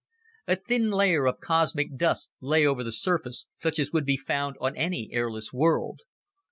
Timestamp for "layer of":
0.89-1.41